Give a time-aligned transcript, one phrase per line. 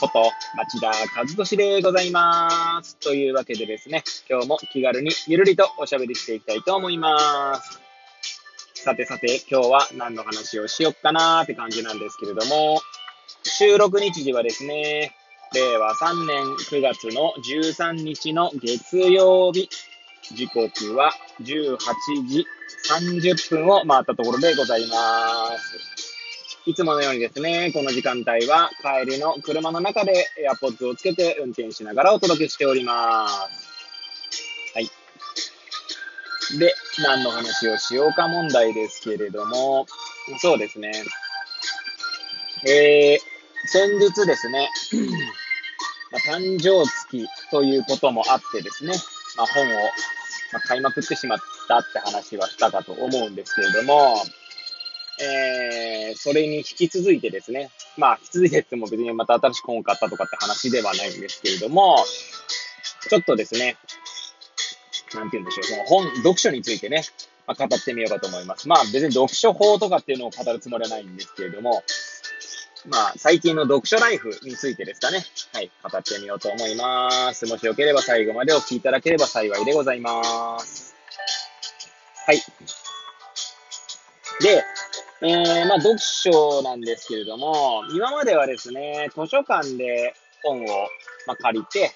[0.00, 2.96] こと町田和俊でございます。
[2.96, 7.78] というわけでですね、今日も気軽にゆるりとおしゃべりしていきたいと思います。
[8.82, 12.80] さてさて、今日は何の話をしよっかなーって感じなんですけれども、
[13.42, 15.14] 収録日時はですね、
[15.52, 19.68] 令和3年9月の13日の月曜日、
[20.34, 21.76] 時刻は18
[22.26, 22.46] 時
[22.88, 25.99] 30分を回ったところでございます。
[26.66, 30.26] いつものようにですね、この時間帯は帰りの車の中で
[30.62, 33.70] AirPods をつけて運転しながらお届けしております。
[34.74, 34.90] はい。
[36.58, 39.86] で、何の話をしようか問題ですけれども、
[40.38, 40.92] そうですね。
[42.68, 44.68] えー、先日ですね、
[46.12, 48.92] まあ、誕生月ということもあってですね、
[49.38, 49.70] まあ、本を、
[50.52, 54.16] ま、買いまくってしまったって話はしたかと思うんですけれども、
[55.22, 61.96] えー、それに引き続いてですね、まあ、引き続いてっても別にまた新しく本を買ったとかって話ではないんですけれども、
[63.08, 63.76] ちょっとですね、
[65.14, 67.04] なんて言うんでしょう、その本、読書についてね、
[67.46, 68.68] まあ、語ってみようかと思います。
[68.68, 71.82] まあ、別に読書法とかっていうのを語るつもりはないんですけれども、
[72.88, 75.22] まあ、最近の読書ライフについてですかね。
[75.52, 77.46] はい、語ってみようと思います。
[77.46, 80.94] もしよければ最後までお聞きいただければ幸いでございます。
[82.26, 82.42] はい。
[84.40, 84.64] で、
[85.22, 90.66] えー、まあ、読書なんですけれども、今まではですね、図書館で本を、
[91.26, 91.92] まあ、借りて、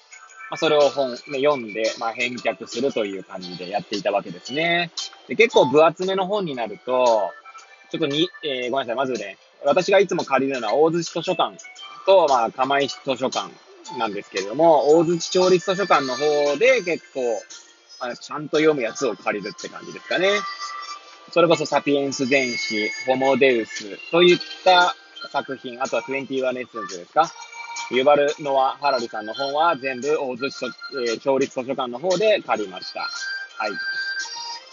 [0.51, 4.91] まあ、それを本、ね、読んで、まあ、返却するという感じでやっていたわけですね。
[5.27, 7.31] で結構分厚めの本になると、
[7.89, 11.57] ちょっとに、えー、ごめんなさい、まずね、私がいつも借りるのは大槌図書館
[12.05, 13.51] と、まあ、釜石図書館
[13.97, 17.41] なんですけれども、大槌町立図書館の方で結構、
[17.99, 20.29] あちゃんと読むやつを借りるって感じですかね。
[21.31, 24.95] それこそサピエンス全史、ホモデウスといった
[25.31, 27.31] 作品、あとは21ネッスンズですか？
[27.91, 33.01] ユバル・ノア・ハラリさんの本は全部大津市、えー、町立図書館の方で借りました。
[33.01, 33.07] は
[33.67, 33.71] い。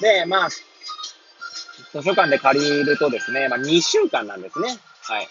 [0.00, 4.68] で、まあ、図書館で借りるとですね、まあ2週間なんですね。
[5.02, 5.28] はい。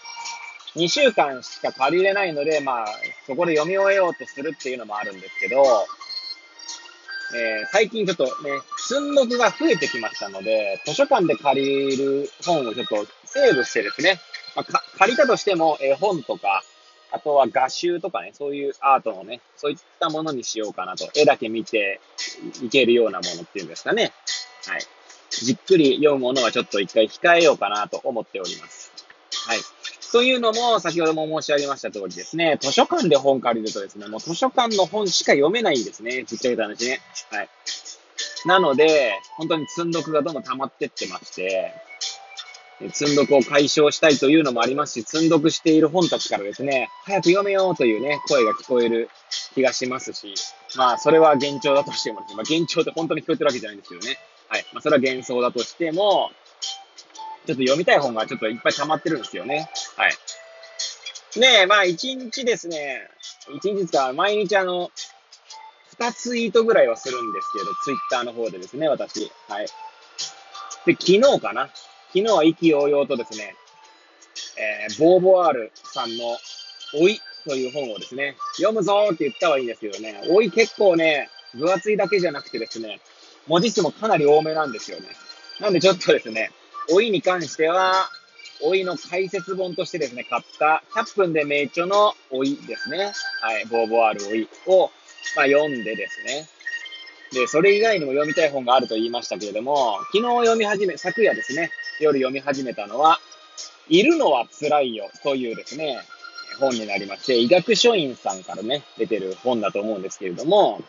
[0.76, 2.86] 2週間しか借りれないので、まあ、
[3.26, 5.62] そこで読み終えようとするっていうのもあるんですけど、
[7.34, 8.30] えー、最近ちょっとね、
[8.86, 14.20] 寸読が増えてきましたので、図書館で借りる本をちょっとセーブしてですね、
[14.56, 16.62] まあ、借りたとしても絵本とか、
[17.12, 21.08] あとは画集とかね、そういうアートのね、そういったものにしようかなと。
[21.14, 22.00] 絵だけ見て
[22.62, 24.12] いけるようなものっていうんですかね。
[24.66, 24.82] はい。
[25.30, 28.92] じっくり読むものはちょっと一回控えようかなと思っております。
[29.46, 29.58] はい。
[30.12, 36.24] というのも、先ほども申し上げました通りですね、図書館で本借りるとですね、もう図書館の本しか読めないんですね。
[36.24, 37.00] ちっちゃい話ね。
[37.30, 37.48] はい。
[38.46, 41.74] なので、本当に積んどくがどんどん溜まってってまして、
[42.92, 49.08] 積んどくを解消したいというのもありますし、積んどくしている本たちからですね、早く読めようというね、声が聞こえる
[49.54, 50.34] 気がしますし、
[50.76, 54.18] まあ、それは幻聴だとしてもね、まあ、幻聴って本当に聞こえてるわけじゃないんですけどね。
[54.48, 54.66] はい。
[54.72, 56.30] まあ、それは幻想だとしても、
[57.46, 59.68] ちょっと読みたい本がちょっといっぱい溜まってるんですよね。
[59.96, 60.12] はい。
[61.38, 63.08] で、まあ、一日ですね、
[63.56, 64.90] 一日ですか、毎日あの、
[65.98, 69.30] 二ツイートぐらいはするんですけど、ツイッターの方でですね、私。
[69.48, 69.66] はい。
[70.86, 71.68] で、昨日かな。
[72.14, 73.54] 昨日は意気揚々とですね、
[74.58, 76.36] えー、ボーボワールさんの、
[76.94, 83.00] 老いという本をですね、読むぞーって言ったはいいんですけどね、老い結構ね、分厚いだけじゃなくてですね、
[83.46, 85.06] 文字数もかなり多めなんですよね。
[85.60, 86.50] なんでちょっとですね、
[86.90, 88.08] 老いに関しては、
[88.62, 93.12] 老いの解説本としてですね、買った100分で名著の老いですね。
[93.40, 94.90] はい、ボーボワール老いを、
[95.36, 96.48] まあ、読んでですね。
[97.32, 101.70] で、それ以外にも読みたい本があると言いましたけれども、昨日読み始め、昨夜ですね、
[102.00, 103.18] 夜読み始めたのは、
[103.88, 105.98] いるのは辛いよというですね、
[106.60, 110.82] 本になりまして、医学書院さんからね、出てる本だと思うんですけれども、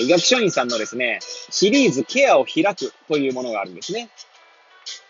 [0.00, 1.18] 医学書院さんのですね、
[1.50, 4.08] シリーズケアを開くというものがあるんですね。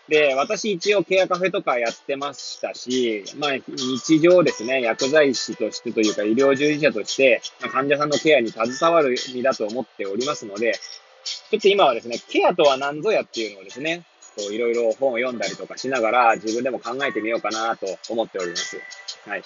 [0.07, 10.73] で、私一応ケアカフェとかやってましたし、まあ日常ですね、薬剤師としてというか医療従事者として、まあ、患者さんのケアに携わる身だと思っておりますので、
[11.49, 14.05] ちょっと今はですね、ケアとは何ぞやっていうのをですね、
[14.35, 18.77] こういろいろ本を読んだりとかしながら自分でも考えてみようかなと思っております。
[19.25, 19.43] はい。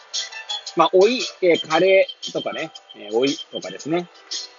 [0.75, 4.09] まあ、老い、えー、カレーとかね、えー、老いとかですね。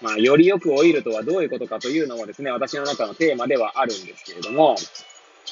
[0.00, 4.76] まあ、よりよく老いるとはどういうことかというのもですね、私の中のテーマではあるんですけれども、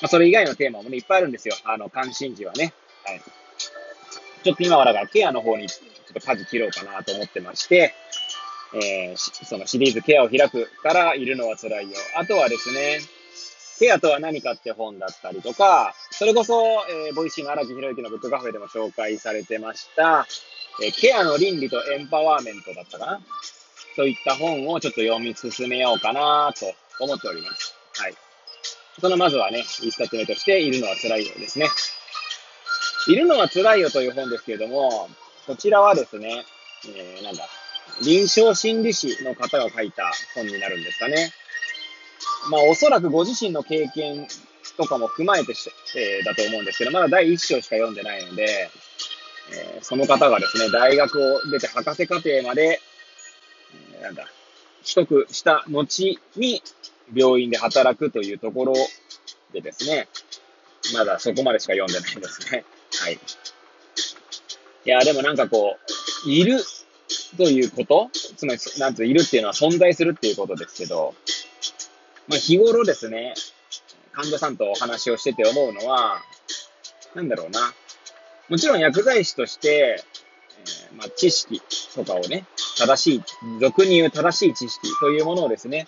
[0.03, 1.55] あ、それ以外のテーマもね、いっぱいあるんですよ。
[1.65, 2.73] あの、関心事はね。
[3.05, 3.21] はい。
[4.45, 7.93] ちょっと今はだからケアの方にちょっと舵切ろうかなと思ってまして、
[8.75, 11.97] えー、そのシリーズケアをひらくからいるのは辛いよ。
[12.17, 13.01] あとはですね、
[13.79, 20.27] ケアとは何かって本だったりとか、それこそ、えー、 Voicy の荒木博行のブックカフェでも紹介されてました、
[20.83, 23.21] えー、ケアの倫理とエンパワーメントだったかな？
[23.97, 26.67] といった本をちょっと読み進めようかなと
[27.05, 27.75] 思っております。
[27.97, 28.15] はい。
[29.01, 31.69] そのまずはね、一冊目として、いるのは辛いよですね。
[33.09, 35.09] いるのは辛いよという本ですけれども、
[35.47, 36.45] こちらはですね、
[36.87, 37.45] えー、なんだ、
[38.03, 41.33] 臨床心理士の方が書いた本になるんですかね。
[42.51, 44.27] まあ、おそらくご自身の経験
[44.77, 48.71] とかも踏まえてし、えー、だと思うんですけど、まだ第一章しか読んでないので、
[49.53, 52.81] えー、その方がですね、大学を出て博士課程まで、
[53.95, 54.27] えー、なんだ、
[54.85, 56.63] 取得した後に
[57.15, 58.75] 病院で働くというところ
[59.53, 60.09] でですね、
[60.95, 62.65] まだそこまでしか読んでないですね。
[63.01, 63.15] はい。
[63.15, 65.77] いや、でもなんかこ
[66.27, 66.61] う、いる
[67.37, 71.15] ということつまり、なんつう、いるっていうのは存在するっていうことですけど、
[72.29, 73.35] まあ、日頃ですね、
[74.13, 76.23] 患者さんとお話をしてて思うのは、
[77.15, 77.73] なんだろうな。
[78.49, 80.03] もちろん薬剤師として、
[80.59, 81.63] えー、まあ、知識
[81.95, 82.45] とかをね、
[82.79, 83.23] 正しい、
[83.61, 85.87] 俗に言う正しい知識というものをですね、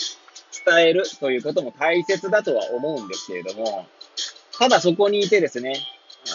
[0.66, 3.86] 伝えるということも大切だとは思うんですけれども、
[4.58, 5.74] ただそこにいてですね、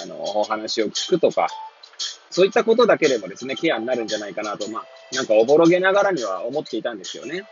[0.02, 1.48] あの、お話を聞くとか、
[2.30, 7.34] そういったことだけでもですね、ケアになるんじゃないかなと、まあ、なんかおぼろげながらには思っていたんですよね。
[7.34, 7.46] はい。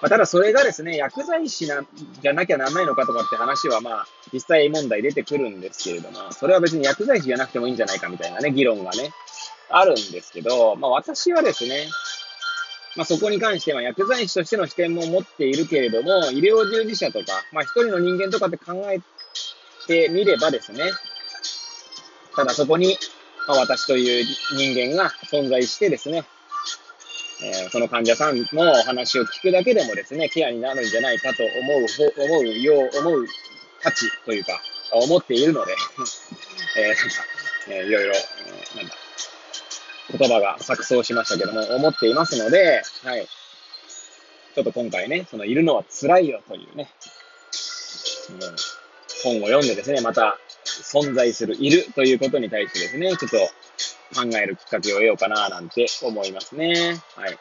[0.00, 1.84] まあ、ただそれがですね、薬剤師な、
[2.20, 9.10] じゃなきゃなんないのかとかって話はまあ、実際問題出てくるんですけれども、それは別に薬剤師じゃなくてもいいんじゃないかみたいなね、議論がね、
[9.72, 11.88] あるんですけど、まあ私はですね、
[12.96, 19.00] まあそこに関しては薬剤師としての視点も持っているけれども、医療従事者とか、まあ一人の人間とかって考え
[19.86, 20.84] てみればですね、
[22.34, 22.96] ただそこに、
[23.46, 24.24] まあ、私という
[24.56, 26.24] 人間が存在してですね、
[27.44, 31.86] えー、その患者さんのお話を聞くだけでもですね、ケアになるんじゃないかと思う、
[32.30, 33.26] 思うよう、思う
[33.82, 34.60] 価値というか、
[34.92, 35.74] 思っているので
[36.78, 37.04] えー、なんか、
[37.68, 38.94] えー、いろいろ、えー、なんだ、
[40.16, 43.26] 言葉が錯綜しましたけども、思っていますので、はい。
[44.54, 46.90] ちょっと今回ね、その、いるのは辛いよというね、
[48.30, 48.38] うん、
[49.24, 53.38] 本を読んでですね、また、存在する、いるということに対してですね、ちょっと、
[54.14, 57.00] 考えるきっかけを得ようかな、なんて思いますね。
[57.16, 57.38] はい。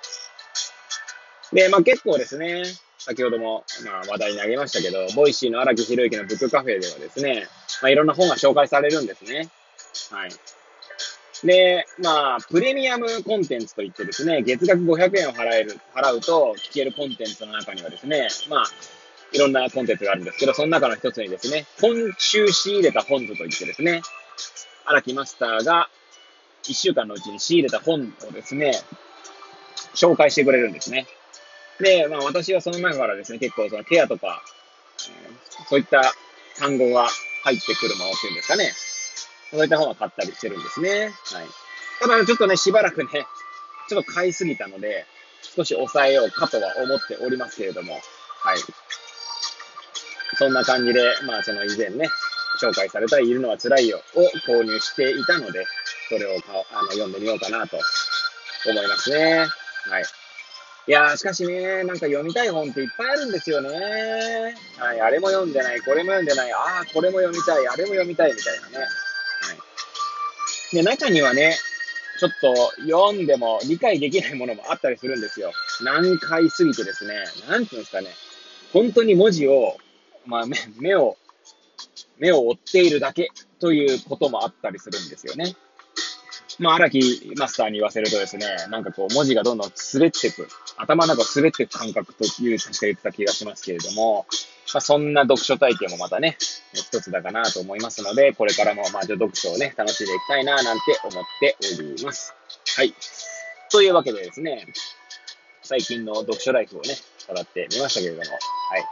[1.53, 2.63] で、まあ結構ですね、
[2.97, 7.47] 先ほども、まあ話題に挙げましたけど、 Voicy の荒木博行のブックカフェではですね、
[7.81, 9.49] まあいろんな本が紹介されるんですね。
[10.11, 10.31] はい。
[11.43, 18.63] で、まあ、プレミアムコンテンツといってですね、月額500円を払える、払うと聞けるコンテンツの中にはですね、まあ、
[19.33, 24.01] いろんなコンテンツがあるんですけど、その中の一つにですね、今週仕入れた本図といってですね、
[24.85, 25.89] 荒木マスターが
[26.63, 28.73] 一週間のうちに仕入れた本をですね、
[29.95, 31.07] 紹介してくれるんですね。
[31.79, 34.43] で、まあ私はその中からですね、結構そのケアとか、
[35.69, 36.13] そういった
[36.57, 37.07] 単語が
[37.43, 38.71] 入ってくるものっていうんですかね。
[39.51, 41.13] そういった本は買ったりしてるんですね。
[41.25, 41.47] はい。
[41.99, 43.09] ただちょっとね、しばらくね、
[43.89, 45.05] ちょっと買いすぎたので、
[45.55, 47.99] 少し抑えようかとは思っておりますけれども、は
[48.55, 48.57] い。
[50.37, 52.07] そんな感じで、まあその以前ね、
[52.61, 55.65] 紹介されたいるのは辛いよを購入していたので、
[56.09, 56.37] それを
[56.73, 57.77] あの読んでみようかなと
[58.67, 59.47] 思いますね。
[59.89, 60.03] はい。
[60.87, 63.69] いやー、しかしね、なんか読みたい本っていっぱいあるんですよね。
[64.79, 65.01] はい。
[65.01, 68.87] あれも読んでない、これも読んでない、ああ、これも読みたい、あれも読みたいみたいなね。
[70.73, 71.55] で、中にはね、
[72.19, 75.51] ちょっと読んでも理解できないものもあったりするんですよ。
[75.83, 77.15] 難解すぎてですね、
[77.49, 78.09] なんていうんですかね。
[78.71, 79.77] 本当に文字を、
[80.25, 80.45] まあ、
[80.79, 81.17] 目を
[82.19, 85.55] 目を追っているだけということもあったりするんですよね。
[86.61, 94.27] まあ、荒木マスターに言わせるとですね、なんかこう、文字がどんどん滑っていく、頭の中滑っていく感覚という、確か言ってた気がしますけれども、
[94.71, 96.37] まあ、そんな読書体験もまたね、
[96.73, 102.35] 一つだかなと思いますので、これからもまあ、読書をね、楽しんでいきたいな、なんて思っております。
[102.75, 102.93] はい。
[103.71, 104.67] というわけでですね、
[105.63, 106.93] 最近の読書ライフをね、
[107.27, 108.85] 語ってみましたけれども、はい。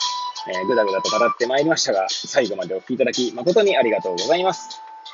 [0.48, 4.89] えー、ぐだぐだと語ってまいりましたが、最後までお聴きいただき誠にありがとうございます。